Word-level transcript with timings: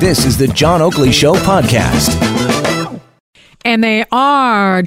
This 0.00 0.24
is 0.24 0.38
the 0.38 0.48
John 0.48 0.80
Oakley 0.80 1.12
Show 1.12 1.34
podcast. 1.34 2.08
And 3.66 3.84
they 3.84 4.06
are 4.10 4.82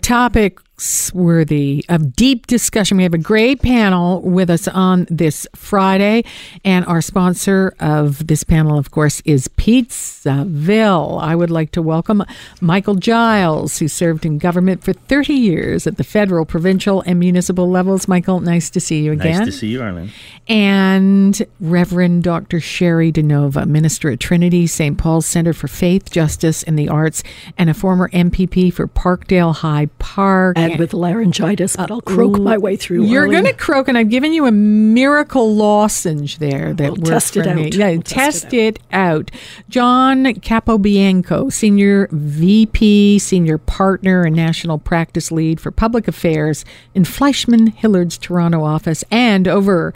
topics 0.83 1.13
worthy 1.13 1.85
of 1.87 2.13
deep 2.15 2.47
discussion. 2.47 2.97
We 2.97 3.03
have 3.03 3.13
a 3.13 3.17
great 3.17 3.61
panel 3.61 4.21
with 4.21 4.49
us 4.49 4.67
on 4.67 5.07
this 5.09 5.47
Friday. 5.55 6.23
And 6.65 6.85
our 6.85 7.01
sponsor 7.01 7.73
of 7.79 8.27
this 8.27 8.43
panel, 8.43 8.77
of 8.77 8.91
course, 8.91 9.21
is 9.23 9.47
Pizzaville. 9.47 11.21
I 11.21 11.35
would 11.35 11.49
like 11.49 11.71
to 11.71 11.81
welcome 11.81 12.23
Michael 12.59 12.95
Giles, 12.95 13.79
who 13.79 13.87
served 13.87 14.25
in 14.25 14.37
government 14.37 14.83
for 14.83 14.93
30 14.93 15.33
years 15.33 15.87
at 15.87 15.97
the 15.97 16.03
federal, 16.03 16.45
provincial, 16.45 17.01
and 17.05 17.17
municipal 17.19 17.69
levels. 17.69 18.07
Michael, 18.07 18.41
nice 18.41 18.69
to 18.71 18.79
see 18.79 19.03
you 19.03 19.13
again. 19.13 19.39
Nice 19.39 19.47
to 19.47 19.51
see 19.51 19.67
you, 19.67 19.81
Arlene. 19.81 20.11
And 20.47 21.41
Reverend 21.61 22.23
Dr. 22.23 22.59
Cheri 22.59 23.13
DiNovo, 23.13 23.65
minister 23.65 24.09
at 24.09 24.19
Trinity 24.19 24.67
St. 24.67 24.97
Paul's 24.97 25.25
Center 25.25 25.53
for 25.53 25.69
Faith, 25.69 26.11
Justice, 26.11 26.63
and 26.63 26.77
the 26.77 26.89
Arts, 26.89 27.23
and 27.57 27.69
a 27.69 27.73
former 27.73 28.09
MPP 28.09 28.73
for 28.73 28.87
Parkdale 28.87 29.55
High 29.55 29.85
Park. 29.99 30.57
And 30.73 30.79
with 30.79 30.93
laryngitis, 30.93 31.75
but 31.75 31.89
I'll 31.91 31.97
uh, 31.97 32.01
croak 32.01 32.39
my 32.39 32.57
way 32.57 32.75
through. 32.75 33.05
You're 33.05 33.27
going 33.27 33.45
to 33.45 33.53
croak, 33.53 33.87
and 33.87 33.97
I've 33.97 34.09
given 34.09 34.33
you 34.33 34.45
a 34.45 34.51
miracle 34.51 35.55
lozenge 35.55 36.37
there 36.39 36.73
that 36.73 36.83
We'll 36.83 36.91
worked 36.95 37.05
test 37.05 37.37
it 37.37 37.43
for 37.45 37.55
me. 37.55 37.67
out. 37.67 37.75
Yeah, 37.75 37.89
We'll 37.91 38.01
test, 38.01 38.43
test 38.43 38.53
it, 38.53 38.79
out. 38.91 39.31
John 39.69 40.25
Capobianco, 40.25 41.51
senior 41.51 42.07
VP, 42.11 43.19
senior 43.19 43.57
partner, 43.57 44.23
and 44.23 44.35
national 44.35 44.77
practice 44.79 45.31
lead 45.31 45.59
for 45.61 45.71
public 45.71 46.07
affairs 46.07 46.65
in 46.93 47.05
Fleishman 47.05 47.67
Hillard's 47.67 48.17
Toronto 48.17 48.63
office, 48.63 49.03
and 49.11 49.47
over. 49.47 49.93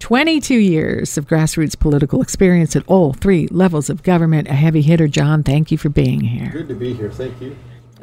22 0.00 0.54
years 0.54 1.18
of 1.18 1.26
grassroots 1.28 1.78
political 1.78 2.22
experience 2.22 2.74
at 2.74 2.82
all 2.86 3.12
three 3.12 3.46
levels 3.48 3.90
of 3.90 4.02
government. 4.02 4.48
A 4.48 4.54
heavy 4.54 4.80
hitter, 4.80 5.06
John. 5.08 5.42
Thank 5.42 5.70
you 5.70 5.76
for 5.76 5.90
being 5.90 6.20
here. 6.22 6.48
Good 6.50 6.68
to 6.68 6.74
be 6.74 6.94
here. 6.94 7.10
Thank 7.10 7.38
you. 7.42 7.54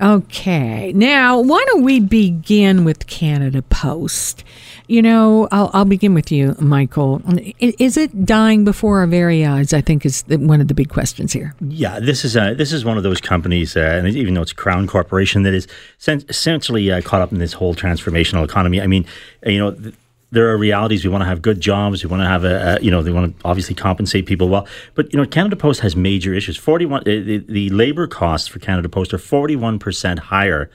Okay. 0.02 0.94
Now, 0.94 1.40
why 1.40 1.64
don't 1.68 1.84
we 1.84 2.00
begin 2.00 2.86
with 2.86 3.08
Canada 3.08 3.62
Post? 3.64 4.44
You 4.88 5.02
know, 5.02 5.48
I'll, 5.52 5.70
I'll 5.74 5.86
begin 5.86 6.14
with 6.14 6.32
you, 6.32 6.56
Michael. 6.60 7.22
Is 7.60 7.98
it 7.98 8.26
dying 8.26 8.64
before 8.64 9.00
our 9.00 9.08
very 9.08 9.46
eyes? 9.46 9.74
I 9.74 9.82
think 9.82 10.06
is 10.06 10.24
one 10.28 10.62
of 10.62 10.68
the 10.68 10.74
big 10.74 10.90
questions 10.90 11.34
here. 11.34 11.54
Yeah, 11.62 12.00
this 12.00 12.24
is 12.24 12.38
uh, 12.38 12.54
this 12.54 12.72
is 12.72 12.86
one 12.86 12.98
of 12.98 13.04
those 13.04 13.20
companies, 13.20 13.76
uh, 13.76 13.82
and 13.82 14.08
even 14.08 14.34
though 14.34 14.44
it's 14.44 14.54
a 14.54 14.56
crown 14.56 14.88
corporation, 14.88 15.44
that 15.44 15.54
is 15.54 15.68
sen- 15.98 16.24
essentially 16.30 16.90
uh, 16.92 17.02
caught 17.02 17.22
up 17.22 17.32
in 17.32 17.40
this 17.40 17.54
whole 17.54 17.76
transformational 17.76 18.46
economy. 18.46 18.82
I 18.82 18.88
mean, 18.88 19.06
you 19.46 19.58
know. 19.60 19.72
Th- 19.72 19.96
there 20.32 20.50
are 20.50 20.58
realities. 20.58 21.04
We 21.04 21.10
want 21.10 21.22
to 21.22 21.28
have 21.28 21.42
good 21.42 21.62
jobs. 21.62 22.04
We 22.04 22.10
want 22.10 22.22
to 22.22 22.28
have 22.28 22.44
a, 22.44 22.78
a, 22.78 22.82
you 22.82 22.92
know, 22.92 23.02
they 23.02 23.12
want 23.12 23.40
to 23.40 23.48
obviously 23.48 23.76
compensate 23.76 24.26
people 24.26 24.50
well. 24.50 24.68
But 24.96 25.14
you 25.14 25.20
know, 25.20 25.26
Canada 25.26 25.56
Post 25.56 25.82
has 25.82 25.96
major 25.96 26.34
issues. 26.34 26.58
Forty-one, 26.58 27.02
uh, 27.02 27.04
the, 27.06 27.38
the 27.48 27.70
labor 27.70 28.08
costs 28.08 28.48
for 28.48 28.60
Canada 28.60 28.90
Post 28.90 29.14
are 29.14 29.18
forty-one 29.18 29.80
percent 29.80 30.20
higher 30.20 30.70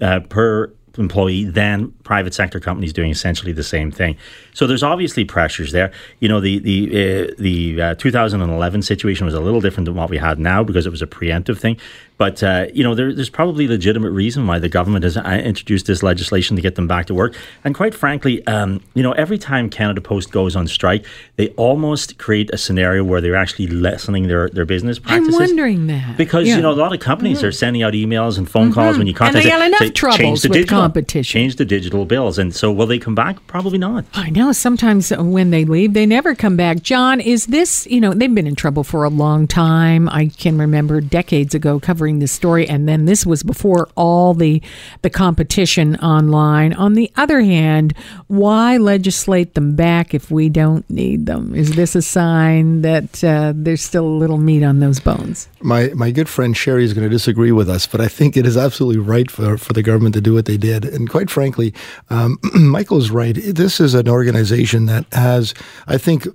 uh, 0.00 0.20
per 0.20 0.72
employee 0.98 1.44
than 1.44 1.90
private 2.04 2.34
sector 2.34 2.60
companies 2.60 2.92
doing 2.92 3.10
essentially 3.10 3.52
the 3.52 3.62
same 3.62 3.90
thing. 3.90 4.16
So 4.54 4.66
there's 4.66 4.82
obviously 4.82 5.24
pressures 5.24 5.72
there. 5.72 5.92
You 6.20 6.28
know, 6.28 6.40
the 6.40 6.58
the 6.58 6.88
uh, 6.88 7.34
the 7.38 7.82
uh, 7.82 7.94
2011 7.96 8.82
situation 8.82 9.26
was 9.26 9.34
a 9.34 9.40
little 9.40 9.60
different 9.60 9.86
than 9.86 9.94
what 9.94 10.10
we 10.10 10.18
had 10.18 10.38
now 10.38 10.62
because 10.62 10.86
it 10.86 10.90
was 10.90 11.02
a 11.02 11.06
preemptive 11.06 11.58
thing. 11.58 11.78
But 12.18 12.42
uh, 12.42 12.66
you 12.72 12.82
know, 12.82 12.94
there, 12.94 13.12
there's 13.12 13.28
probably 13.30 13.68
legitimate 13.68 14.10
reason 14.10 14.46
why 14.46 14.58
the 14.58 14.68
government 14.68 15.04
has 15.04 15.16
uh, 15.16 15.22
introduced 15.44 15.86
this 15.86 16.02
legislation 16.02 16.56
to 16.56 16.62
get 16.62 16.74
them 16.74 16.86
back 16.88 17.06
to 17.06 17.14
work. 17.14 17.34
And 17.62 17.74
quite 17.74 17.94
frankly, 17.94 18.46
um, 18.46 18.82
you 18.94 19.02
know, 19.02 19.12
every 19.12 19.38
time 19.38 19.68
Canada 19.68 20.00
Post 20.00 20.32
goes 20.32 20.56
on 20.56 20.66
strike, 20.66 21.04
they 21.36 21.48
almost 21.50 22.16
create 22.18 22.48
a 22.52 22.58
scenario 22.58 23.04
where 23.04 23.20
they're 23.20 23.36
actually 23.36 23.66
lessening 23.66 24.28
their, 24.28 24.48
their 24.48 24.64
business 24.64 24.98
practices. 24.98 25.34
I'm 25.34 25.40
wondering 25.40 25.86
that 25.88 26.16
Because 26.16 26.46
Yeah. 26.46 26.54
Mm-hmm. 26.54 26.56
you 26.58 26.62
know 26.62 26.72
a 26.72 26.80
lot 26.82 26.94
of 26.94 27.00
companies 27.00 27.42
are 27.44 27.52
sending 27.52 27.82
out 27.82 27.92
emails 27.92 28.38
and 28.38 28.48
phone 28.48 28.72
calls 28.72 28.96
when 28.96 29.06
you 29.06 29.10
And 29.10 29.18
contact 29.18 29.44
they 29.44 29.50
them, 29.50 29.58
got 29.58 29.66
enough 29.82 29.94
troubles 29.94 30.18
change 30.18 30.42
the 30.42 30.48
with 30.48 30.56
digital, 30.58 30.80
competition. 30.80 31.38
Change 31.38 31.56
the 31.56 31.64
digital 31.64 32.04
bills, 32.06 32.38
and 32.38 32.54
so 32.54 32.72
will 32.72 32.86
they 32.86 32.98
come 32.98 33.14
back? 33.14 33.46
Probably 33.46 33.78
not. 33.78 34.04
I 34.14 34.30
know 34.30 34.52
sometimes 34.52 35.10
when 35.10 35.50
they 35.50 35.64
leave, 35.64 35.92
they 35.92 36.06
never 36.06 36.34
come 36.34 36.56
back. 36.56 36.82
John, 36.82 37.20
is 37.20 37.46
this, 37.46 37.86
you 37.88 38.00
know, 38.00 38.14
they've 38.14 38.34
been 38.34 38.46
in 38.46 38.54
trouble 38.54 38.84
for 38.84 39.04
a 39.04 39.10
long 39.10 39.46
time. 39.46 40.08
I 40.08 40.28
can 40.28 40.56
remember 40.56 41.00
decades 41.00 41.54
ago 41.54 41.78
covering 41.80 42.05
this 42.14 42.32
story, 42.32 42.68
and 42.68 42.88
then 42.88 43.04
this 43.04 43.26
was 43.26 43.42
before 43.42 43.88
all 43.96 44.34
the, 44.34 44.62
the 45.02 45.10
competition 45.10 45.96
online. 45.96 46.72
On 46.72 46.94
the 46.94 47.10
other 47.16 47.40
hand, 47.40 47.94
why 48.28 48.76
legislate 48.76 49.54
them 49.54 49.76
back 49.76 50.14
if 50.14 50.30
we 50.30 50.48
don't 50.48 50.88
need 50.88 51.26
them? 51.26 51.54
Is 51.54 51.76
this 51.76 51.94
a 51.94 52.02
sign 52.02 52.82
that 52.82 53.22
uh, 53.22 53.52
there's 53.54 53.82
still 53.82 54.06
a 54.06 54.16
little 54.16 54.38
meat 54.38 54.62
on 54.62 54.80
those 54.80 55.00
bones? 55.00 55.48
My 55.60 55.88
my 55.94 56.10
good 56.10 56.28
friend 56.28 56.54
Cheri 56.54 56.84
is 56.84 56.94
going 56.94 57.08
to 57.08 57.10
disagree 57.10 57.52
with 57.52 57.68
us, 57.68 57.86
but 57.86 58.00
I 58.00 58.08
think 58.08 58.36
it 58.36 58.46
is 58.46 58.56
absolutely 58.56 59.00
right 59.00 59.30
for, 59.30 59.58
for 59.58 59.72
the 59.72 59.82
government 59.82 60.14
to 60.14 60.20
do 60.20 60.34
what 60.34 60.46
they 60.46 60.56
did. 60.56 60.84
And 60.84 61.10
quite 61.10 61.30
frankly, 61.30 61.74
um, 62.10 62.38
Michael's 62.54 63.10
right. 63.10 63.36
This 63.36 63.80
is 63.80 63.94
an 63.94 64.08
organization 64.08 64.86
that 64.86 65.06
has, 65.12 65.54
I 65.86 65.98
think, 65.98 66.26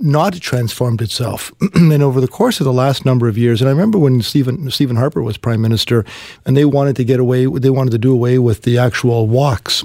not 0.00 0.34
transformed 0.40 1.00
itself. 1.00 1.52
and 1.74 2.02
over 2.02 2.20
the 2.20 2.28
course 2.28 2.60
of 2.60 2.64
the 2.64 2.72
last 2.72 3.04
number 3.04 3.28
of 3.28 3.38
years, 3.38 3.60
and 3.60 3.68
I 3.68 3.72
remember 3.72 3.98
when 3.98 4.22
Stephen 4.22 4.70
Stephen 4.70 4.96
Harper 4.96 5.22
was 5.22 5.36
prime 5.36 5.60
minister, 5.60 6.04
and 6.44 6.56
they 6.56 6.64
wanted 6.64 6.96
to 6.96 7.04
get 7.04 7.20
away, 7.20 7.46
they 7.46 7.70
wanted 7.70 7.90
to 7.92 7.98
do 7.98 8.12
away 8.12 8.38
with 8.38 8.62
the 8.62 8.78
actual 8.78 9.26
walks 9.26 9.84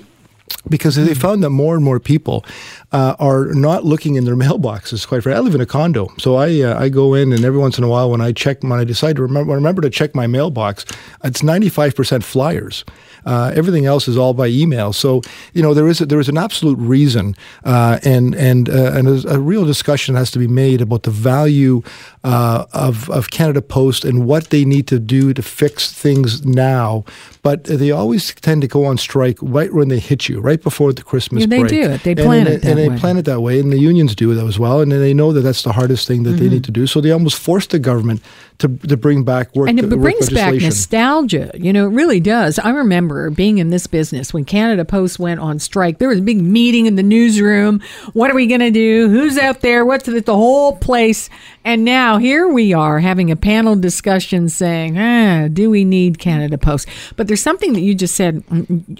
because 0.67 0.95
they 0.95 1.13
found 1.13 1.43
that 1.43 1.49
more 1.49 1.75
and 1.75 1.83
more 1.83 1.99
people 1.99 2.43
uh, 2.91 3.15
are 3.19 3.53
not 3.53 3.85
looking 3.85 4.15
in 4.15 4.25
their 4.25 4.35
mailboxes. 4.35 5.07
Quite 5.07 5.23
frankly, 5.23 5.37
I 5.37 5.41
live 5.41 5.55
in 5.55 5.61
a 5.61 5.65
condo, 5.65 6.09
so 6.17 6.35
I 6.35 6.61
uh, 6.61 6.79
I 6.79 6.89
go 6.89 7.13
in 7.13 7.33
and 7.33 7.45
every 7.45 7.59
once 7.59 7.77
in 7.77 7.83
a 7.83 7.87
while 7.87 8.09
when 8.09 8.21
I 8.21 8.31
check 8.31 8.63
when 8.63 8.79
I 8.79 8.83
decide 8.83 9.15
to 9.17 9.21
remember 9.21 9.53
remember 9.53 9.81
to 9.81 9.89
check 9.89 10.15
my 10.15 10.27
mailbox, 10.27 10.85
it's 11.23 11.43
ninety 11.43 11.69
five 11.69 11.95
percent 11.95 12.23
flyers. 12.23 12.83
Uh, 13.25 13.51
everything 13.53 13.85
else 13.85 14.07
is 14.07 14.17
all 14.17 14.33
by 14.33 14.47
email. 14.47 14.93
So 14.93 15.21
you 15.53 15.61
know 15.61 15.73
there 15.73 15.87
is 15.87 16.01
a, 16.01 16.05
there 16.05 16.19
is 16.19 16.29
an 16.29 16.37
absolute 16.37 16.79
reason, 16.79 17.35
uh, 17.63 17.99
and 18.03 18.33
and 18.33 18.69
uh, 18.69 18.93
and 18.93 19.07
a, 19.07 19.35
a 19.35 19.39
real 19.39 19.65
discussion 19.65 20.15
has 20.15 20.31
to 20.31 20.39
be 20.39 20.47
made 20.47 20.81
about 20.81 21.03
the 21.03 21.11
value 21.11 21.83
uh, 22.23 22.65
of 22.73 23.09
of 23.09 23.29
Canada 23.29 23.61
Post 23.61 24.05
and 24.05 24.25
what 24.25 24.49
they 24.49 24.65
need 24.65 24.87
to 24.87 24.99
do 24.99 25.33
to 25.33 25.41
fix 25.41 25.91
things 25.91 26.45
now. 26.45 27.03
But 27.41 27.65
they 27.65 27.91
always 27.91 28.33
tend 28.35 28.61
to 28.61 28.67
go 28.67 28.85
on 28.85 28.97
strike 28.97 29.37
right 29.41 29.73
when 29.73 29.89
they 29.89 29.99
hit 29.99 30.27
you, 30.27 30.39
right 30.39 30.61
before 30.61 30.93
the 30.93 31.03
Christmas 31.03 31.41
Yeah, 31.41 31.47
they 31.47 31.59
break. 31.59 31.71
do 31.71 31.81
it. 31.91 32.03
They 32.03 32.15
plan 32.15 32.47
and, 32.47 32.55
it 32.55 32.65
and 32.65 32.78
they 32.79 32.89
way. 32.89 32.97
plan 32.97 33.17
it 33.17 33.25
that 33.25 33.41
way, 33.41 33.59
and 33.59 33.71
the 33.71 33.79
unions 33.79 34.15
do 34.15 34.33
that 34.33 34.45
as 34.45 34.57
well. 34.59 34.81
And 34.81 34.91
they 34.91 35.13
know 35.13 35.31
that 35.33 35.41
that's 35.41 35.63
the 35.63 35.71
hardest 35.73 36.07
thing 36.07 36.23
that 36.23 36.31
Mm-hmm. 36.31 36.39
they 36.43 36.49
need 36.49 36.63
to 36.65 36.71
do. 36.71 36.87
So 36.87 37.01
they 37.01 37.11
almost 37.11 37.37
force 37.37 37.67
the 37.67 37.79
government 37.79 38.21
to 38.59 38.67
to 38.87 38.97
bring 38.97 39.23
back 39.23 39.55
work. 39.55 39.69
and 39.69 39.79
it 39.79 39.89
work 39.89 39.99
brings 40.01 40.29
back 40.29 40.53
nostalgia. 40.55 41.51
You 41.53 41.71
know, 41.73 41.85
it 41.85 41.91
really 41.91 42.19
does. 42.19 42.59
I 42.59 42.69
remember 42.71 43.29
being 43.29 43.57
in 43.57 43.69
this 43.69 43.87
business 43.87 44.33
when 44.33 44.43
Canada 44.45 44.83
Post 44.85 45.19
went 45.19 45.39
on 45.39 45.59
strike. 45.59 45.97
There 45.99 46.09
was 46.09 46.19
a 46.19 46.21
big 46.21 46.41
meeting 46.41 46.85
in 46.85 46.95
the 46.95 47.03
newsroom. 47.03 47.81
What 48.13 48.29
are 48.31 48.35
we 48.35 48.47
going 48.47 48.59
to 48.61 48.71
do? 48.71 49.07
Who's 49.09 49.37
out 49.37 49.61
there? 49.61 49.85
What's 49.85 50.05
the, 50.05 50.19
the 50.19 50.35
whole 50.35 50.75
place? 50.75 51.29
And 51.63 51.85
now 51.85 52.17
here 52.17 52.47
we 52.47 52.73
are 52.73 52.99
having 52.99 53.31
a 53.31 53.35
panel 53.35 53.75
discussion 53.75 54.49
saying, 54.49 54.97
ah, 54.97 55.47
do 55.51 55.69
we 55.69 55.85
need 55.85 56.19
Canada 56.19 56.57
Post? 56.57 56.87
But 57.15 57.27
there's 57.27 57.41
something 57.41 57.73
that 57.73 57.81
you 57.81 57.95
just 57.95 58.15
said, 58.15 58.43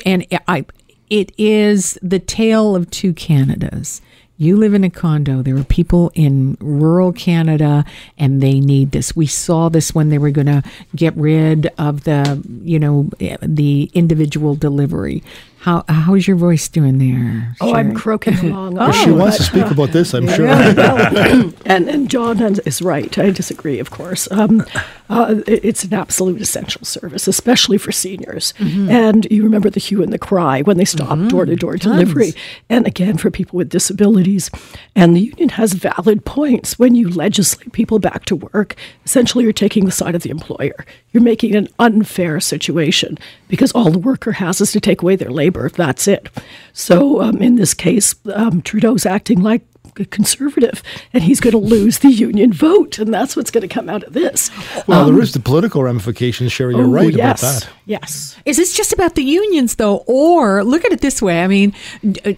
and 0.06 0.26
I, 0.48 0.66
it 1.10 1.32
is 1.38 1.98
the 2.02 2.20
tale 2.20 2.76
of 2.76 2.90
two 2.92 3.14
Canadas. 3.14 4.02
You 4.38 4.56
live 4.56 4.74
in 4.74 4.86
a 4.86 4.90
condo. 4.90 5.42
There 5.42 5.58
are 5.58 5.66
people 5.66 6.14
in 6.16 6.56
rural 6.62 7.12
Canada 7.12 7.84
and 8.18 8.42
they 8.42 8.62
need 8.62 8.92
this. 8.92 9.14
We 9.14 9.26
saw 9.26 9.68
this 9.68 9.94
when 9.94 10.10
they 10.10 10.18
were 10.18 10.32
going 10.32 10.48
to 10.48 10.64
get 10.96 11.14
rid 11.18 11.68
of 11.78 12.06
the, 12.06 12.42
you 12.64 12.80
know, 12.80 13.10
eh, 13.20 13.36
the 13.42 13.92
individual 13.94 14.56
delivery. 14.56 15.24
How 15.62 15.84
how's 15.90 16.26
your 16.26 16.38
voice 16.38 16.70
doing 16.70 17.00
there? 17.00 17.54
Oh, 17.60 17.74
I'm 17.76 17.94
croaking 17.94 18.38
along. 18.52 18.78
If 18.90 18.96
she 18.96 19.10
Oh, 19.10 19.16
wants 19.16 19.38
to 19.38 19.44
but, 19.44 19.48
speak 19.60 19.72
about 19.72 19.90
this, 19.92 20.14
I'm 20.14 20.26
sure. 20.30 20.46
well, 20.46 21.54
and 21.66 21.90
and 21.90 22.10
John 22.10 22.40
is 22.66 22.82
right. 22.82 23.18
I 23.18 23.32
disagree, 23.32 23.78
of 23.80 23.92
course. 23.92 24.32
Um, 24.32 24.66
uh, 25.10 25.36
it- 25.48 25.66
it's 25.66 25.84
an 25.84 25.94
absolute 25.94 26.40
essential 26.42 26.86
service, 26.86 27.28
especially 27.28 27.78
for 27.78 27.92
seniors. 27.92 28.54
And 28.60 29.28
you 29.30 29.44
remember 29.44 29.70
the 29.70 29.80
hue 29.82 30.02
and 30.02 30.14
the 30.14 30.18
cry 30.20 30.62
when 30.62 30.78
they 30.78 30.86
stopped 30.86 31.28
door 31.28 31.46
to 31.46 31.56
door 31.58 31.76
delivery, 31.76 32.34
and 32.70 32.88
again 32.88 33.18
for 33.18 33.30
people 33.30 33.58
with 33.58 33.68
disabilities. 33.70 34.50
And 34.96 35.14
the 35.16 35.22
union 35.22 35.50
has 35.50 35.74
valid 35.74 36.24
points 36.24 36.80
when 36.80 36.96
you 36.96 37.10
legislate 37.10 37.74
people 37.74 38.00
back 38.00 38.24
to 38.26 38.36
work. 38.38 38.76
Essentially, 39.04 39.44
you're 39.44 39.52
taking 39.52 39.84
the 39.86 39.92
side 39.92 40.16
of 40.16 40.22
the 40.24 40.30
employer. 40.30 40.86
You're 41.12 41.24
making 41.24 41.56
an 41.56 41.68
unfair 41.80 42.40
situation 42.40 43.18
because 43.50 43.72
all 43.74 43.90
the 43.92 43.98
worker 44.00 44.34
has 44.34 44.62
is 44.62 44.72
to 44.72 44.80
take 44.80 45.02
away 45.02 45.16
their 45.18 45.32
labor. 45.32 45.49
That's 45.76 46.08
it. 46.08 46.30
So 46.74 47.22
um, 47.22 47.42
in 47.42 47.56
this 47.56 47.74
case, 47.74 48.16
um, 48.34 48.62
Trudeau's 48.62 49.06
acting 49.06 49.42
like 49.42 49.62
conservative, 49.90 50.84
and 51.14 51.24
he's 51.24 51.40
going 51.40 51.52
to 51.52 51.58
lose 51.58 52.00
the 52.00 52.10
union 52.10 52.54
vote, 52.54 53.00
and 53.00 53.14
that's 53.14 53.36
what's 53.36 53.52
going 53.52 53.68
to 53.68 53.74
come 53.74 53.90
out 53.90 54.04
of 54.04 54.14
this. 54.14 54.50
Well, 54.88 55.02
um, 55.02 55.14
there 55.14 55.22
is 55.22 55.34
the 55.34 55.40
political 55.40 55.84
ramifications, 55.84 56.52
Cheri. 56.52 56.76
You're 56.76 56.86
oh, 56.86 56.90
right 56.90 57.14
yes, 57.14 57.42
about 57.42 57.62
that. 57.62 57.70
Yes. 57.86 58.38
Is 58.46 58.58
this 58.58 58.76
just 58.76 58.94
about 58.94 59.16
the 59.16 59.24
unions, 59.24 59.76
though? 59.76 60.04
Or 60.08 60.64
look 60.64 60.86
at 60.86 60.92
it 60.92 61.02
this 61.02 61.22
way 61.22 61.44
I 61.44 61.48
mean, 61.48 61.74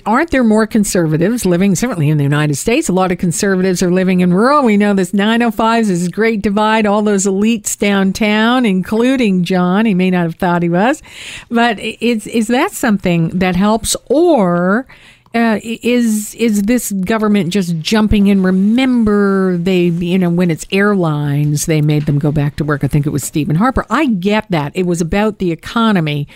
aren't 0.06 0.32
there 0.32 0.44
more 0.44 0.66
conservatives 0.68 1.46
living, 1.46 1.76
certainly 1.76 2.10
in 2.10 2.18
the 2.18 2.24
United 2.24 2.56
States? 2.56 2.90
A 2.90 2.94
lot 2.94 3.12
of 3.12 3.18
conservatives 3.18 3.84
are 3.84 3.92
living 3.92 4.22
in 4.22 4.34
rural. 4.34 4.64
We 4.64 4.78
know 4.78 4.94
this 4.94 5.12
905s, 5.12 5.88
this 5.88 6.08
great 6.08 6.42
divide, 6.42 6.86
all 6.86 7.02
those 7.02 7.26
elites 7.26 7.78
downtown, 7.78 8.66
including 8.66 9.44
John. 9.44 9.86
He 9.86 9.94
may 9.94 10.10
not 10.10 10.24
have 10.24 10.36
thought 10.36 10.64
he 10.64 10.70
was. 10.70 11.02
But 11.50 11.80
is, 11.80 12.28
is 12.28 12.48
that 12.48 12.72
something 12.72 13.30
that 13.30 13.56
helps? 13.56 13.96
Or 14.06 14.88
uh, 15.34 15.60
is 15.64 16.36
is 16.36 16.64
this 16.64 16.92
government 16.92 17.52
just 17.52 17.80
jumping 17.80 18.28
in? 18.28 18.44
Remember, 18.44 19.58
they 19.58 19.86
you 19.86 20.20
know 20.20 20.30
when 20.30 20.52
it's 20.52 20.66
airlines, 20.72 21.66
they 21.68 21.82
made 21.82 22.06
them 22.06 22.20
go 22.20 22.32
back 22.32 22.58
to 22.58 22.64
work. 22.64 22.84
I 22.84 22.88
think 22.88 23.06
it 23.06 23.12
was 23.12 23.24
Stephen 23.24 23.56
Harper. 23.56 23.86
I 23.90 24.08
get 24.08 24.50
that 24.52 24.74
it 24.76 24.86
was 24.86 25.00
about 25.00 25.38
the 25.38 25.52
economy, 25.52 26.28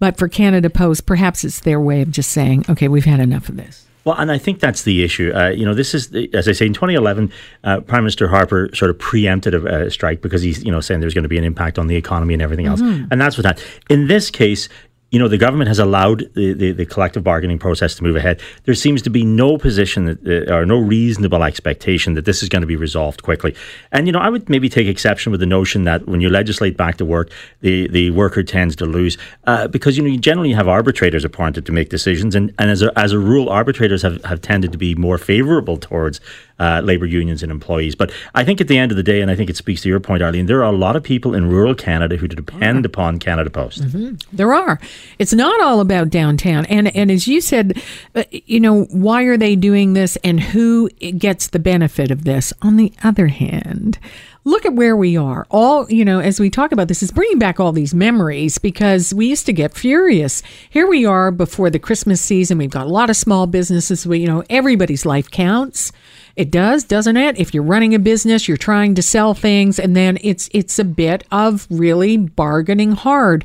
but 0.00 0.16
for 0.16 0.28
Canada 0.28 0.70
Post, 0.70 1.06
perhaps 1.06 1.44
it's 1.44 1.60
their 1.60 1.80
way 1.80 2.02
of 2.02 2.10
just 2.10 2.30
saying, 2.32 2.64
okay, 2.68 2.88
we've 2.88 3.04
had 3.04 3.20
enough 3.20 3.48
of 3.48 3.56
this. 3.56 3.86
Well, 4.04 4.16
and 4.16 4.32
I 4.32 4.38
think 4.38 4.58
that's 4.58 4.82
the 4.82 5.04
issue. 5.04 5.32
Uh, 5.32 5.50
you 5.50 5.64
know, 5.64 5.74
this 5.74 5.94
is, 5.94 6.12
as 6.34 6.48
I 6.48 6.52
say, 6.52 6.66
in 6.66 6.72
2011, 6.72 7.32
uh, 7.62 7.80
Prime 7.80 8.02
Minister 8.02 8.26
Harper 8.26 8.68
sort 8.74 8.90
of 8.90 8.98
preempted 8.98 9.54
a, 9.54 9.84
a, 9.84 9.90
strike 9.90 10.20
because 10.20 10.42
he's, 10.42 10.64
you 10.64 10.72
know, 10.72 10.80
saying 10.80 11.00
there's 11.00 11.14
going 11.14 11.22
to 11.22 11.28
be 11.28 11.38
an 11.38 11.44
impact 11.44 11.78
on 11.78 11.86
the 11.86 11.94
economy 11.94 12.34
and 12.34 12.42
everything 12.42 12.66
else. 12.66 12.80
Mm-hmm. 12.80 13.06
And 13.12 13.20
that's 13.20 13.38
what 13.38 13.44
that. 13.44 13.64
In 13.88 14.08
this 14.08 14.30
case, 14.30 14.68
you 15.12 15.18
know, 15.18 15.28
the 15.28 15.38
government 15.38 15.68
has 15.68 15.78
allowed 15.78 16.20
the, 16.34 16.54
the, 16.54 16.72
the, 16.72 16.86
collective 16.86 17.22
bargaining 17.22 17.58
process 17.58 17.94
to 17.94 18.02
move 18.02 18.16
ahead. 18.16 18.40
There 18.64 18.74
seems 18.74 19.02
to 19.02 19.10
be 19.10 19.24
no 19.24 19.58
position 19.58 20.06
that, 20.06 20.48
uh, 20.48 20.54
or 20.54 20.64
no 20.64 20.78
reasonable 20.78 21.44
expectation 21.44 22.14
that 22.14 22.24
this 22.24 22.42
is 22.42 22.48
going 22.48 22.62
to 22.62 22.66
be 22.66 22.76
resolved 22.76 23.22
quickly. 23.22 23.54
And, 23.92 24.06
you 24.06 24.12
know, 24.12 24.20
I 24.20 24.30
would 24.30 24.48
maybe 24.48 24.70
take 24.70 24.86
exception 24.86 25.30
with 25.30 25.40
the 25.40 25.46
notion 25.46 25.84
that 25.84 26.08
when 26.08 26.22
you 26.22 26.30
legislate 26.30 26.78
back 26.78 26.96
to 26.96 27.04
work, 27.04 27.30
the, 27.60 27.88
the 27.88 28.10
worker 28.10 28.42
tends 28.42 28.74
to 28.76 28.86
lose 28.86 29.18
uh, 29.46 29.68
because, 29.68 29.98
you 29.98 30.02
know, 30.02 30.08
you 30.08 30.18
generally 30.18 30.52
have 30.52 30.66
arbitrators 30.66 31.26
appointed 31.26 31.66
to 31.66 31.72
make 31.72 31.90
decisions. 31.90 32.34
And, 32.34 32.54
and 32.58 32.70
as, 32.70 32.80
a, 32.80 32.98
as 32.98 33.12
a 33.12 33.18
rule, 33.18 33.50
arbitrators 33.50 34.00
have, 34.00 34.24
have 34.24 34.40
tended 34.40 34.72
to 34.72 34.78
be 34.78 34.94
more 34.94 35.18
favorable 35.18 35.76
towards 35.76 36.22
uh, 36.62 36.80
labour 36.80 37.06
unions 37.06 37.42
and 37.42 37.50
employees. 37.50 37.94
But 37.96 38.12
I 38.34 38.44
think 38.44 38.60
at 38.60 38.68
the 38.68 38.78
end 38.78 38.92
of 38.92 38.96
the 38.96 39.02
day, 39.02 39.20
and 39.20 39.30
I 39.30 39.34
think 39.34 39.50
it 39.50 39.56
speaks 39.56 39.82
to 39.82 39.88
your 39.88 40.00
point, 40.00 40.22
Arlene, 40.22 40.46
there 40.46 40.60
are 40.60 40.72
a 40.72 40.76
lot 40.76 40.94
of 40.94 41.02
people 41.02 41.34
in 41.34 41.50
rural 41.50 41.74
Canada 41.74 42.16
who 42.16 42.28
depend 42.28 42.86
upon 42.86 43.18
Canada 43.18 43.50
Post. 43.50 43.82
Mm-hmm. 43.82 44.36
There 44.36 44.54
are. 44.54 44.78
It's 45.18 45.32
not 45.32 45.60
all 45.60 45.80
about 45.80 46.08
downtown. 46.10 46.64
And, 46.66 46.94
and 46.94 47.10
as 47.10 47.26
you 47.26 47.40
said, 47.40 47.82
uh, 48.14 48.24
you 48.30 48.60
know, 48.60 48.84
why 48.84 49.24
are 49.24 49.36
they 49.36 49.56
doing 49.56 49.94
this 49.94 50.16
and 50.22 50.38
who 50.40 50.88
gets 50.88 51.48
the 51.48 51.58
benefit 51.58 52.10
of 52.10 52.24
this? 52.24 52.52
On 52.62 52.76
the 52.76 52.92
other 53.02 53.26
hand, 53.26 53.98
look 54.44 54.66
at 54.66 54.74
where 54.74 54.96
we 54.96 55.16
are. 55.16 55.46
All, 55.50 55.90
you 55.90 56.04
know, 56.04 56.20
as 56.20 56.40
we 56.40 56.50
talk 56.50 56.72
about 56.72 56.88
this, 56.88 57.02
is 57.02 57.10
bringing 57.10 57.38
back 57.38 57.60
all 57.60 57.72
these 57.72 57.94
memories 57.94 58.58
because 58.58 59.14
we 59.14 59.26
used 59.26 59.46
to 59.46 59.52
get 59.52 59.74
furious. 59.74 60.42
Here 60.68 60.86
we 60.86 61.04
are 61.04 61.30
before 61.30 61.70
the 61.70 61.78
Christmas 61.78 62.20
season. 62.20 62.58
We've 62.58 62.70
got 62.70 62.86
a 62.86 62.90
lot 62.90 63.10
of 63.10 63.16
small 63.16 63.46
businesses. 63.46 64.06
We, 64.06 64.18
you 64.18 64.26
know, 64.26 64.42
everybody's 64.50 65.06
life 65.06 65.30
counts. 65.30 65.92
It 66.34 66.50
does, 66.50 66.84
doesn't 66.84 67.16
it? 67.16 67.38
If 67.38 67.52
you're 67.52 67.62
running 67.62 67.94
a 67.94 67.98
business, 67.98 68.48
you're 68.48 68.56
trying 68.56 68.94
to 68.94 69.02
sell 69.02 69.34
things, 69.34 69.78
and 69.78 69.94
then 69.94 70.18
it's 70.22 70.48
it's 70.52 70.78
a 70.78 70.84
bit 70.84 71.24
of 71.30 71.66
really 71.68 72.16
bargaining 72.16 72.92
hard. 72.92 73.44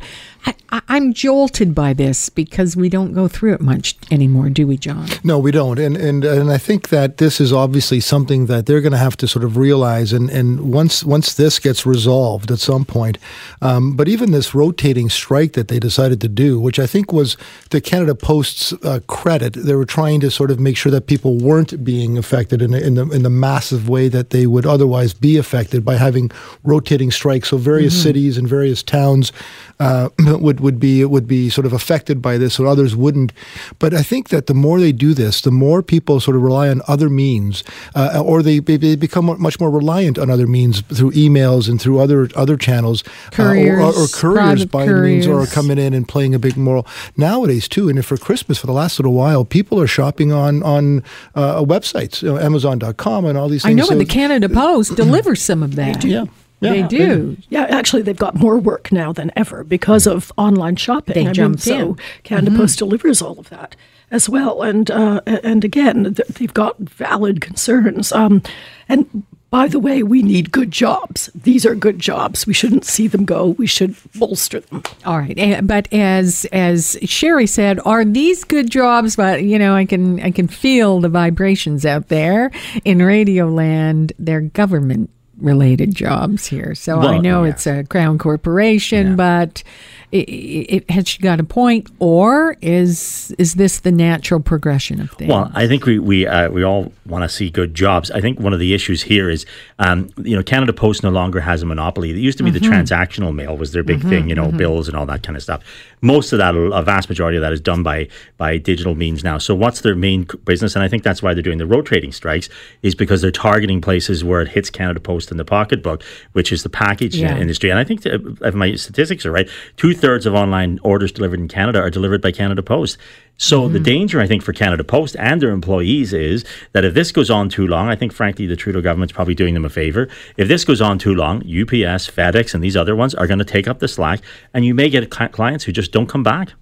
I, 0.69 0.97
am 0.97 1.13
jolted 1.13 1.73
by 1.73 1.93
this 1.93 2.29
because 2.29 2.75
we 2.75 2.89
don't 2.89 3.13
go 3.13 3.27
through 3.27 3.53
it 3.53 3.61
much 3.61 3.95
anymore, 4.11 4.49
do 4.49 4.67
we, 4.67 4.77
John? 4.77 5.07
No, 5.23 5.39
we 5.39 5.51
don't. 5.51 5.79
And 5.79 5.95
and 5.95 6.23
and 6.23 6.51
I 6.51 6.57
think 6.57 6.89
that 6.89 7.17
this 7.17 7.39
is 7.39 7.53
obviously 7.53 7.99
something 7.99 8.47
that 8.47 8.65
they're 8.65 8.81
going 8.81 8.91
to 8.91 8.97
have 8.97 9.17
to 9.17 9.27
sort 9.27 9.43
of 9.45 9.57
realize. 9.57 10.13
And 10.13 10.29
and 10.29 10.71
once 10.71 11.03
once 11.03 11.33
this 11.33 11.59
gets 11.59 11.85
resolved 11.85 12.51
at 12.51 12.59
some 12.59 12.85
point, 12.85 13.17
um, 13.61 13.95
but 13.95 14.07
even 14.07 14.31
this 14.31 14.53
rotating 14.53 15.09
strike 15.09 15.53
that 15.53 15.67
they 15.67 15.79
decided 15.79 16.21
to 16.21 16.27
do, 16.27 16.59
which 16.59 16.79
I 16.79 16.87
think 16.87 17.11
was 17.13 17.37
to 17.69 17.81
Canada 17.81 18.15
Post's 18.15 18.73
uh, 18.83 18.99
credit, 19.07 19.53
they 19.53 19.75
were 19.75 19.85
trying 19.85 20.19
to 20.21 20.31
sort 20.31 20.51
of 20.51 20.59
make 20.59 20.77
sure 20.77 20.91
that 20.91 21.07
people 21.07 21.37
weren't 21.37 21.83
being 21.83 22.17
affected 22.17 22.61
in, 22.61 22.73
in 22.73 22.95
the 22.95 23.09
in 23.09 23.23
the 23.23 23.29
massive 23.29 23.89
way 23.89 24.09
that 24.09 24.31
they 24.31 24.47
would 24.47 24.65
otherwise 24.65 25.13
be 25.13 25.37
affected 25.37 25.83
by 25.85 25.95
having 25.95 26.31
rotating 26.63 27.11
strikes. 27.11 27.49
So 27.49 27.57
various 27.57 27.93
mm-hmm. 27.93 28.03
cities 28.03 28.37
and 28.37 28.47
various 28.47 28.83
towns 28.83 29.31
uh, 29.79 30.09
would 30.41 30.59
would 30.59 30.79
be 30.79 31.03
would 31.05 31.27
be 31.27 31.49
sort 31.49 31.65
of 31.65 31.73
affected 31.73 32.21
by 32.21 32.37
this, 32.37 32.59
or 32.59 32.67
others 32.67 32.95
wouldn't. 32.95 33.31
But 33.79 33.93
I 33.93 34.03
think 34.03 34.29
that 34.29 34.47
the 34.47 34.53
more 34.53 34.79
they 34.79 34.91
do 34.91 35.13
this, 35.13 35.41
the 35.41 35.51
more 35.51 35.81
people 35.81 36.19
sort 36.19 36.35
of 36.35 36.43
rely 36.43 36.69
on 36.69 36.81
other 36.87 37.09
means, 37.09 37.63
uh, 37.95 38.21
or 38.23 38.41
they, 38.41 38.59
they 38.59 38.95
become 38.95 39.25
much 39.39 39.59
more 39.59 39.69
reliant 39.69 40.17
on 40.17 40.29
other 40.29 40.47
means 40.47 40.81
through 40.81 41.11
emails 41.11 41.69
and 41.69 41.81
through 41.81 41.99
other 41.99 42.29
other 42.35 42.57
channels, 42.57 43.03
couriers, 43.31 43.79
uh, 43.79 43.99
or, 43.99 44.03
or, 44.03 44.07
couriers 44.07 44.65
by 44.65 44.85
couriers. 44.85 45.27
means, 45.27 45.27
or 45.27 45.45
coming 45.53 45.77
in 45.77 45.93
and 45.93 46.07
playing 46.07 46.33
a 46.33 46.39
big 46.39 46.57
moral 46.57 46.87
nowadays 47.15 47.67
too. 47.67 47.89
And 47.89 48.05
for 48.05 48.17
Christmas, 48.17 48.57
for 48.57 48.67
the 48.67 48.73
last 48.73 48.99
little 48.99 49.13
while, 49.13 49.45
people 49.45 49.79
are 49.79 49.87
shopping 49.87 50.31
on 50.31 50.63
on 50.63 51.03
uh, 51.35 51.63
websites, 51.63 52.21
you 52.21 52.29
know, 52.29 52.37
Amazon.com, 52.37 53.25
and 53.25 53.37
all 53.37 53.49
these 53.49 53.63
things. 53.63 53.71
I 53.71 53.73
know, 53.73 53.85
so 53.85 53.91
and 53.91 54.01
the 54.01 54.05
Canada 54.05 54.49
Post 54.49 54.95
delivers 54.95 55.41
some 55.41 55.63
of 55.63 55.75
that. 55.75 56.03
Yeah. 56.03 56.25
Yeah, 56.59 56.71
they 56.71 56.83
do. 56.83 57.37
Yeah, 57.49 57.63
actually, 57.69 58.01
they've 58.01 58.17
got 58.17 58.35
more 58.35 58.57
work 58.57 58.91
now 58.91 59.13
than 59.13 59.31
ever 59.35 59.63
because 59.63 60.07
of 60.07 60.31
online 60.37 60.75
shopping. 60.75 61.25
They 61.25 61.29
I 61.29 61.33
jumped 61.33 61.65
mean, 61.67 61.75
in. 61.79 61.95
So 61.97 62.03
Canada 62.23 62.51
mm-hmm. 62.51 62.59
Post 62.59 62.79
delivers 62.79 63.21
all 63.21 63.39
of 63.39 63.49
that 63.49 63.75
as 64.09 64.27
well, 64.27 64.63
and 64.63 64.89
uh, 64.89 65.21
and 65.25 65.63
again, 65.63 66.15
they've 66.29 66.53
got 66.53 66.77
valid 66.79 67.41
concerns. 67.41 68.11
Um, 68.11 68.41
and 68.89 69.23
by 69.49 69.67
the 69.67 69.79
way, 69.79 70.03
we 70.03 70.23
need 70.23 70.51
good 70.51 70.71
jobs. 70.71 71.29
These 71.33 71.65
are 71.65 71.73
good 71.73 71.99
jobs. 71.99 72.45
We 72.45 72.53
shouldn't 72.53 72.85
see 72.85 73.07
them 73.07 73.23
go. 73.23 73.49
We 73.49 73.65
should 73.65 73.95
bolster 74.15 74.59
them. 74.59 74.83
All 75.05 75.19
right, 75.19 75.65
but 75.65 75.91
as 75.93 76.45
as 76.51 76.97
Cheri 77.05 77.47
said, 77.47 77.79
are 77.85 78.03
these 78.03 78.43
good 78.43 78.69
jobs? 78.69 79.15
But 79.15 79.43
you 79.43 79.59
know, 79.59 79.75
I 79.75 79.85
can 79.85 80.19
I 80.21 80.31
can 80.31 80.47
feel 80.47 80.99
the 80.99 81.09
vibrations 81.09 81.85
out 81.85 82.07
there 82.07 82.51
in 82.83 83.01
Radio 83.01 83.47
Land. 83.47 84.13
They're 84.17 84.41
government 84.41 85.11
related 85.39 85.93
jobs 85.93 86.47
here. 86.47 86.75
So 86.75 86.99
well, 86.99 87.09
I 87.09 87.17
know 87.17 87.43
yeah. 87.43 87.51
it's 87.51 87.67
a 87.67 87.83
crown 87.83 88.17
corporation, 88.17 89.09
yeah. 89.09 89.15
but 89.15 89.63
it, 90.11 90.29
it, 90.29 90.89
has 90.89 91.07
she 91.07 91.21
got 91.21 91.39
a 91.39 91.43
point, 91.43 91.89
or 91.99 92.55
is 92.61 93.35
is 93.37 93.55
this 93.55 93.81
the 93.81 93.91
natural 93.91 94.39
progression 94.39 95.01
of 95.01 95.11
things? 95.11 95.29
Well, 95.29 95.51
I 95.53 95.67
think 95.67 95.85
we 95.85 95.99
we 95.99 96.25
uh, 96.25 96.49
we 96.49 96.63
all 96.63 96.93
want 97.05 97.23
to 97.23 97.29
see 97.29 97.49
good 97.49 97.75
jobs. 97.75 98.09
I 98.11 98.21
think 98.21 98.39
one 98.39 98.53
of 98.53 98.59
the 98.59 98.73
issues 98.73 99.01
here 99.03 99.29
is, 99.29 99.45
um, 99.79 100.09
you 100.23 100.35
know, 100.35 100.43
Canada 100.43 100.71
Post 100.71 101.03
no 101.03 101.09
longer 101.09 101.41
has 101.41 101.61
a 101.61 101.65
monopoly. 101.65 102.11
It 102.11 102.17
used 102.17 102.37
to 102.37 102.43
be 102.43 102.51
mm-hmm. 102.51 102.63
the 102.63 102.69
transactional 102.69 103.35
mail 103.35 103.57
was 103.57 103.73
their 103.73 103.83
big 103.83 103.99
mm-hmm, 103.99 104.09
thing, 104.09 104.29
you 104.29 104.35
know, 104.35 104.47
mm-hmm. 104.47 104.57
bills 104.57 104.87
and 104.87 104.95
all 104.95 105.05
that 105.07 105.23
kind 105.23 105.35
of 105.35 105.43
stuff. 105.43 105.61
Most 106.01 106.31
of 106.31 106.39
that, 106.39 106.55
a 106.55 106.81
vast 106.83 107.09
majority 107.09 107.37
of 107.37 107.41
that, 107.41 107.53
is 107.53 107.61
done 107.61 107.83
by 107.83 108.07
by 108.37 108.57
digital 108.57 108.95
means 108.95 109.23
now. 109.23 109.37
So, 109.37 109.55
what's 109.55 109.81
their 109.81 109.95
main 109.95 110.27
business? 110.45 110.75
And 110.75 110.83
I 110.83 110.87
think 110.87 111.03
that's 111.03 111.23
why 111.23 111.33
they're 111.33 111.43
doing 111.43 111.57
the 111.57 111.65
road 111.65 111.85
trading 111.85 112.11
strikes, 112.11 112.49
is 112.83 112.93
because 112.93 113.21
they're 113.21 113.31
targeting 113.31 113.81
places 113.81 114.23
where 114.23 114.41
it 114.41 114.49
hits 114.49 114.69
Canada 114.69 114.99
Post 114.99 115.31
in 115.31 115.37
the 115.37 115.45
pocketbook, 115.45 116.03
which 116.33 116.51
is 116.51 116.63
the 116.63 116.69
package 116.69 117.17
uh, 117.17 117.25
yeah. 117.25 117.37
industry. 117.37 117.69
And 117.69 117.79
I 117.79 117.83
think, 117.83 118.05
uh, 118.05 118.19
if 118.41 118.53
my 118.53 118.75
statistics 118.75 119.25
are 119.25 119.31
right, 119.31 119.49
two 119.75 119.93
thirds 119.93 120.25
of 120.25 120.33
online 120.33 120.79
orders 120.83 121.11
delivered 121.11 121.39
in 121.39 121.47
Canada 121.47 121.79
are 121.79 121.89
delivered 121.89 122.21
by 122.21 122.31
Canada 122.31 122.61
Post. 122.61 122.97
So 123.37 123.63
mm-hmm. 123.63 123.73
the 123.73 123.79
danger, 123.79 124.19
I 124.19 124.27
think, 124.27 124.43
for 124.43 124.51
Canada 124.51 124.83
Post 124.83 125.15
and 125.17 125.41
their 125.41 125.51
employees 125.51 126.11
is 126.11 126.43
that 126.73 126.83
if 126.83 126.93
this 126.93 127.11
goes 127.11 127.29
on 127.29 127.49
too 127.49 127.67
long, 127.67 127.87
I 127.87 127.95
think, 127.95 128.11
frankly, 128.11 128.47
the 128.47 128.55
Trudeau 128.55 128.81
government's 128.81 129.13
probably 129.13 129.35
doing 129.35 129.53
them 129.53 129.65
a 129.65 129.69
favor. 129.69 130.09
If 130.37 130.47
this 130.47 130.65
goes 130.65 130.81
on 130.81 130.97
too 130.97 131.13
long, 131.13 131.37
UPS, 131.37 132.09
FedEx, 132.09 132.53
and 132.53 132.63
these 132.63 132.75
other 132.75 132.95
ones 132.95 133.13
are 133.13 133.27
going 133.27 133.39
to 133.39 133.45
take 133.45 133.67
up 133.67 133.79
the 133.79 133.87
slack, 133.87 134.21
and 134.53 134.65
you 134.65 134.73
may 134.73 134.89
get 134.89 135.09
clients 135.09 135.63
who 135.63 135.71
just 135.71 135.91
don't 135.91 136.07
come 136.07 136.23
back. 136.23 136.53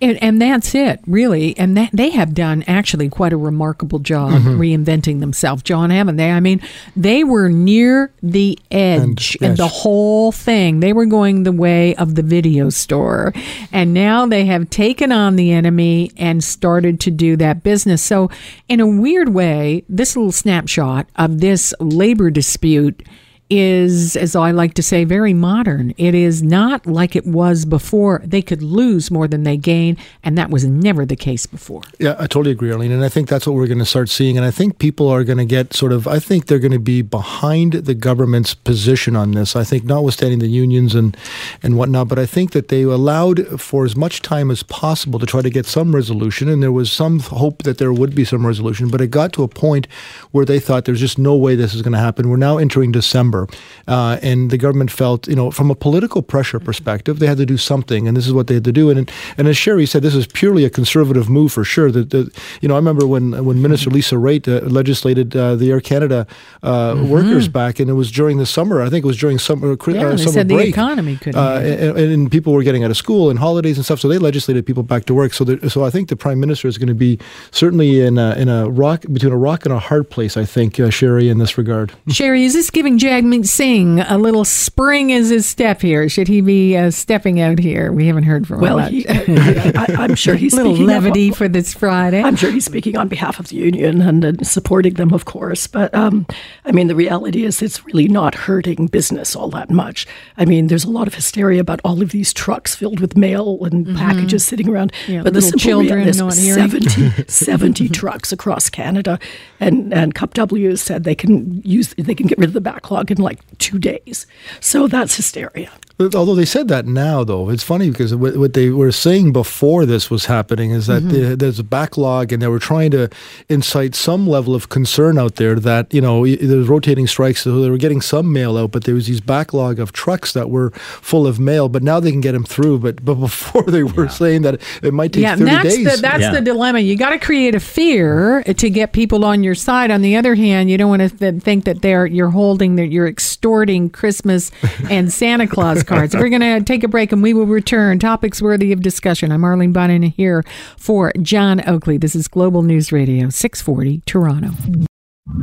And, 0.00 0.22
and 0.22 0.40
that's 0.40 0.74
it, 0.74 1.00
really. 1.06 1.58
And 1.58 1.76
that 1.76 1.90
they 1.92 2.10
have 2.10 2.32
done 2.32 2.62
actually 2.68 3.08
quite 3.08 3.32
a 3.32 3.36
remarkable 3.36 3.98
job 3.98 4.30
mm-hmm. 4.30 4.60
reinventing 4.60 5.18
themselves, 5.18 5.62
John, 5.64 5.90
haven't 5.90 6.16
they? 6.16 6.30
I 6.30 6.38
mean, 6.38 6.60
they 6.94 7.24
were 7.24 7.48
near 7.48 8.12
the 8.22 8.56
edge 8.70 9.36
and, 9.40 9.50
yes. 9.50 9.58
the 9.58 9.66
whole 9.66 10.30
thing. 10.30 10.80
They 10.80 10.92
were 10.92 11.06
going 11.06 11.42
the 11.42 11.52
way 11.52 11.96
of 11.96 12.14
the 12.14 12.22
video 12.22 12.70
store. 12.70 13.32
And 13.72 13.92
now 13.92 14.24
they 14.26 14.46
have 14.46 14.70
taken 14.70 15.10
on 15.10 15.34
the 15.34 15.50
enemy 15.50 16.12
and 16.16 16.44
started 16.44 17.00
to 17.00 17.10
do 17.10 17.36
that 17.36 17.64
business. 17.64 18.00
So, 18.00 18.30
in 18.68 18.78
a 18.78 18.86
weird 18.86 19.30
way, 19.30 19.84
this 19.88 20.16
little 20.16 20.32
snapshot 20.32 21.08
of 21.16 21.40
this 21.40 21.74
labor 21.80 22.30
dispute 22.30 23.02
is, 23.50 24.16
as 24.16 24.36
I 24.36 24.50
like 24.50 24.74
to 24.74 24.82
say, 24.82 25.04
very 25.04 25.32
modern. 25.32 25.94
It 25.96 26.14
is 26.14 26.42
not 26.42 26.86
like 26.86 27.16
it 27.16 27.26
was 27.26 27.64
before. 27.64 28.20
They 28.24 28.42
could 28.42 28.62
lose 28.62 29.10
more 29.10 29.26
than 29.26 29.44
they 29.44 29.56
gain, 29.56 29.96
and 30.22 30.36
that 30.36 30.50
was 30.50 30.64
never 30.66 31.06
the 31.06 31.16
case 31.16 31.46
before. 31.46 31.82
Yeah, 31.98 32.14
I 32.18 32.26
totally 32.26 32.50
agree, 32.50 32.70
Arlene. 32.70 32.92
And 32.92 33.04
I 33.04 33.08
think 33.08 33.28
that's 33.28 33.46
what 33.46 33.54
we're 33.54 33.66
going 33.66 33.78
to 33.78 33.86
start 33.86 34.10
seeing. 34.10 34.36
And 34.36 34.44
I 34.44 34.50
think 34.50 34.78
people 34.78 35.08
are 35.08 35.24
going 35.24 35.38
to 35.38 35.44
get 35.44 35.72
sort 35.72 35.92
of, 35.92 36.06
I 36.06 36.18
think 36.18 36.46
they're 36.46 36.58
going 36.58 36.72
to 36.72 36.78
be 36.78 37.00
behind 37.02 37.72
the 37.72 37.94
government's 37.94 38.54
position 38.54 39.16
on 39.16 39.32
this. 39.32 39.56
I 39.56 39.64
think, 39.64 39.84
notwithstanding 39.84 40.40
the 40.40 40.48
unions 40.48 40.94
and, 40.94 41.16
and 41.62 41.78
whatnot, 41.78 42.08
but 42.08 42.18
I 42.18 42.26
think 42.26 42.52
that 42.52 42.68
they 42.68 42.82
allowed 42.82 43.60
for 43.60 43.84
as 43.84 43.96
much 43.96 44.20
time 44.20 44.50
as 44.50 44.62
possible 44.62 45.18
to 45.18 45.26
try 45.26 45.40
to 45.40 45.50
get 45.50 45.66
some 45.66 45.94
resolution. 45.94 46.48
And 46.48 46.62
there 46.62 46.72
was 46.72 46.92
some 46.92 47.20
hope 47.20 47.62
that 47.62 47.78
there 47.78 47.92
would 47.92 48.14
be 48.14 48.24
some 48.24 48.46
resolution, 48.46 48.88
but 48.88 49.00
it 49.00 49.08
got 49.08 49.32
to 49.34 49.42
a 49.42 49.48
point 49.48 49.86
where 50.32 50.44
they 50.44 50.60
thought 50.60 50.84
there's 50.84 51.00
just 51.00 51.18
no 51.18 51.36
way 51.36 51.54
this 51.54 51.74
is 51.74 51.82
going 51.82 51.92
to 51.92 51.98
happen. 51.98 52.28
We're 52.28 52.36
now 52.36 52.58
entering 52.58 52.92
December. 52.92 53.37
Uh, 53.86 54.18
and 54.22 54.50
the 54.50 54.58
government 54.58 54.90
felt, 54.90 55.28
you 55.28 55.36
know, 55.36 55.50
from 55.50 55.70
a 55.70 55.74
political 55.74 56.22
pressure 56.22 56.60
perspective, 56.60 57.18
they 57.18 57.26
had 57.26 57.38
to 57.38 57.46
do 57.46 57.56
something, 57.56 58.08
and 58.08 58.16
this 58.16 58.26
is 58.26 58.32
what 58.32 58.46
they 58.46 58.54
had 58.54 58.64
to 58.64 58.72
do. 58.72 58.90
And 58.90 59.10
and 59.36 59.48
as 59.48 59.56
Cheri 59.56 59.86
said, 59.86 60.02
this 60.02 60.14
is 60.14 60.26
purely 60.26 60.64
a 60.64 60.70
conservative 60.70 61.28
move 61.28 61.52
for 61.52 61.64
sure. 61.64 61.90
That 61.90 62.12
you 62.60 62.68
know, 62.68 62.74
I 62.74 62.78
remember 62.78 63.06
when 63.06 63.44
when 63.44 63.62
Minister 63.62 63.90
Lisa 63.90 64.16
Raitt 64.16 64.48
uh, 64.48 64.66
legislated 64.66 65.36
uh, 65.36 65.56
the 65.56 65.70
Air 65.70 65.80
Canada 65.80 66.26
uh, 66.62 66.94
mm-hmm. 66.94 67.08
workers 67.08 67.48
back, 67.48 67.80
and 67.80 67.88
it 67.90 67.94
was 67.94 68.10
during 68.10 68.38
the 68.38 68.46
summer. 68.46 68.82
I 68.82 68.90
think 68.90 69.04
it 69.04 69.06
was 69.06 69.18
during 69.18 69.38
summer. 69.38 69.72
Uh, 69.72 69.76
yeah, 69.88 70.10
they 70.10 70.16
summer 70.16 70.32
said 70.32 70.48
break. 70.48 70.60
the 70.60 70.68
economy 70.68 71.16
could. 71.16 71.34
Uh, 71.34 71.60
and, 71.62 71.98
and, 71.98 72.28
people 72.30 72.52
were 72.52 72.62
getting 72.62 72.84
out 72.84 72.90
of 72.90 72.96
school 72.96 73.30
and 73.30 73.38
holidays 73.38 73.78
and 73.78 73.84
stuff, 73.84 74.00
so 74.00 74.08
they 74.08 74.18
legislated 74.18 74.66
people 74.66 74.82
back 74.82 75.06
to 75.06 75.14
work. 75.14 75.32
So, 75.32 75.44
there, 75.44 75.68
so 75.70 75.84
I 75.84 75.90
think 75.90 76.08
the 76.08 76.16
prime 76.16 76.40
minister 76.40 76.68
is 76.68 76.76
going 76.76 76.88
to 76.88 76.94
be 76.94 77.18
certainly 77.52 78.00
in 78.00 78.18
a, 78.18 78.34
in 78.34 78.48
a 78.48 78.68
rock 78.68 79.04
between 79.12 79.32
a 79.32 79.36
rock 79.36 79.64
and 79.64 79.72
a 79.72 79.78
hard 79.78 80.10
place. 80.10 80.36
I 80.36 80.44
think 80.44 80.74
Cheri 80.74 81.30
in 81.30 81.38
this 81.38 81.56
regard. 81.56 81.92
Cheri, 82.10 82.44
is 82.44 82.52
this 82.52 82.70
giving 82.70 82.98
Jagmeet 82.98 83.27
Singh? 83.44 84.00
a 84.00 84.18
little 84.18 84.44
spring 84.44 85.10
is 85.10 85.28
his 85.28 85.46
step 85.46 85.80
here. 85.80 86.08
Should 86.08 86.28
he 86.28 86.40
be 86.40 86.76
uh, 86.76 86.90
stepping 86.90 87.40
out 87.40 87.58
here? 87.58 87.92
We 87.92 88.06
haven't 88.06 88.24
heard 88.24 88.46
from 88.46 88.60
well, 88.60 88.78
him. 88.78 88.92
He, 88.92 89.06
I, 89.08 90.04
am 90.04 90.14
sure 90.14 90.34
he's 90.34 90.52
a 90.54 90.56
little 90.56 90.74
levity 90.74 91.30
up, 91.30 91.36
for 91.36 91.48
this 91.48 91.74
Friday. 91.74 92.22
I'm 92.22 92.36
sure 92.36 92.50
he's 92.50 92.64
speaking 92.64 92.96
on 92.96 93.08
behalf 93.08 93.38
of 93.38 93.48
the 93.48 93.56
union 93.56 94.00
and, 94.00 94.24
and 94.24 94.46
supporting 94.46 94.94
them, 94.94 95.12
of 95.12 95.24
course. 95.24 95.66
But 95.66 95.94
um, 95.94 96.26
I 96.64 96.72
mean, 96.72 96.88
the 96.88 96.94
reality 96.94 97.44
is 97.44 97.62
it's 97.62 97.84
really 97.84 98.08
not 98.08 98.34
hurting 98.34 98.86
business 98.86 99.36
all 99.36 99.50
that 99.50 99.70
much. 99.70 100.06
I 100.36 100.44
mean, 100.44 100.68
there's 100.68 100.84
a 100.84 100.90
lot 100.90 101.06
of 101.06 101.14
hysteria 101.14 101.60
about 101.60 101.80
all 101.84 102.02
of 102.02 102.10
these 102.10 102.32
trucks 102.32 102.74
filled 102.74 103.00
with 103.00 103.16
mail 103.16 103.64
and 103.64 103.86
mm-hmm. 103.86 103.96
packages 103.96 104.44
sitting 104.44 104.68
around. 104.68 104.92
Yeah, 105.06 105.22
but 105.22 105.34
the 105.34 105.42
simple 105.42 105.60
children 105.60 106.04
reality 106.06 106.48
is 106.48 106.54
70, 106.54 107.24
70 107.28 107.88
trucks 107.90 108.32
across 108.32 108.70
Canada, 108.70 109.18
and 109.60 109.92
and 109.92 110.14
CUPW 110.14 110.78
said 110.78 111.04
they 111.04 111.14
can 111.14 111.62
use 111.62 111.94
they 111.98 112.14
can 112.14 112.26
get 112.26 112.38
rid 112.38 112.48
of 112.48 112.54
the 112.54 112.60
backlog 112.60 113.10
in 113.18 113.24
like 113.24 113.40
two 113.58 113.78
days. 113.78 114.26
So 114.60 114.86
that's 114.86 115.16
hysteria. 115.16 115.70
Although 116.00 116.36
they 116.36 116.44
said 116.44 116.68
that 116.68 116.86
now, 116.86 117.24
though, 117.24 117.50
it's 117.50 117.64
funny 117.64 117.90
because 117.90 118.14
what 118.14 118.54
they 118.54 118.70
were 118.70 118.92
saying 118.92 119.32
before 119.32 119.84
this 119.84 120.08
was 120.08 120.26
happening 120.26 120.70
is 120.70 120.86
that 120.86 121.02
mm-hmm. 121.02 121.34
there's 121.34 121.58
a 121.58 121.64
backlog, 121.64 122.32
and 122.32 122.40
they 122.40 122.46
were 122.46 122.60
trying 122.60 122.92
to 122.92 123.10
incite 123.48 123.96
some 123.96 124.28
level 124.28 124.54
of 124.54 124.68
concern 124.68 125.18
out 125.18 125.34
there 125.36 125.56
that 125.56 125.92
you 125.92 126.00
know 126.00 126.24
there's 126.24 126.68
rotating 126.68 127.08
strikes, 127.08 127.42
so 127.42 127.60
they 127.60 127.68
were 127.68 127.78
getting 127.78 128.00
some 128.00 128.32
mail 128.32 128.56
out, 128.56 128.70
but 128.70 128.84
there 128.84 128.94
was 128.94 129.08
these 129.08 129.20
backlog 129.20 129.80
of 129.80 129.90
trucks 129.92 130.32
that 130.34 130.50
were 130.50 130.70
full 130.70 131.26
of 131.26 131.40
mail. 131.40 131.68
But 131.68 131.82
now 131.82 131.98
they 131.98 132.12
can 132.12 132.20
get 132.20 132.32
them 132.32 132.44
through. 132.44 132.78
But 132.78 133.04
but 133.04 133.14
before 133.28 133.64
they 133.64 133.82
were 133.82 134.04
yeah. 134.04 134.10
saying 134.10 134.42
that 134.42 134.60
it 134.84 134.94
might 134.94 135.12
take 135.12 135.22
yeah, 135.22 135.34
30 135.34 135.50
that's 135.50 135.74
days. 135.74 135.96
The, 135.96 136.00
that's 136.00 136.20
yeah. 136.20 136.32
the 136.32 136.40
dilemma. 136.40 136.78
You 136.78 136.96
got 136.96 137.10
to 137.10 137.18
create 137.18 137.56
a 137.56 137.60
fear 137.60 138.44
to 138.44 138.70
get 138.70 138.92
people 138.92 139.24
on 139.24 139.42
your 139.42 139.56
side. 139.56 139.90
On 139.90 140.00
the 140.00 140.14
other 140.14 140.36
hand, 140.36 140.70
you 140.70 140.78
don't 140.78 140.90
want 140.90 141.02
to 141.02 141.08
th- 141.08 141.42
think 141.42 141.64
that 141.64 141.82
they're 141.82 142.06
you're 142.06 142.30
holding 142.30 142.76
that 142.76 142.86
you're 142.86 143.08
extorting 143.08 143.90
Christmas 143.90 144.52
and 144.88 145.12
Santa 145.12 145.48
Claus 145.48 145.82
cards. 145.88 146.14
We're 146.14 146.28
going 146.28 146.40
to 146.58 146.62
take 146.62 146.84
a 146.84 146.88
break 146.88 147.10
and 147.12 147.22
we 147.22 147.34
will 147.34 147.46
return. 147.46 147.98
Topics 147.98 148.40
worthy 148.40 148.72
of 148.72 148.80
discussion. 148.80 149.32
I'm 149.32 149.42
Arlene 149.44 149.72
Bynon 149.72 150.12
here 150.12 150.44
for 150.76 151.12
John 151.20 151.66
Oakley. 151.68 151.96
This 151.96 152.14
is 152.14 152.28
Global 152.28 152.62
News 152.62 152.92
Radio, 152.92 153.30
640 153.30 154.02
Toronto. 154.06 154.50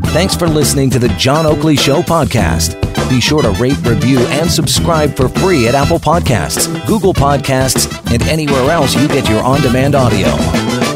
Thanks 0.06 0.36
for 0.36 0.48
listening 0.48 0.90
to 0.92 1.00
the 1.00 1.10
John 1.10 1.46
Oakley 1.46 1.76
Show 1.76 2.02
podcast. 2.02 2.82
Be 3.10 3.22
sure 3.22 3.44
to 3.44 3.52
rate, 3.52 3.78
review, 3.86 4.20
and 4.20 4.50
subscribe 4.50 5.16
for 5.16 5.30
free 5.30 5.68
at 5.68 5.76
Apple 5.76 6.00
Podcasts, 6.00 6.68
Google 6.88 7.14
Podcasts, 7.14 7.86
and 8.12 8.24
anywhere 8.24 8.72
else 8.72 8.96
you 8.96 9.08
get 9.08 9.30
your 9.30 9.44
on 9.44 9.62
demand 9.62 9.94
audio. 9.94 10.95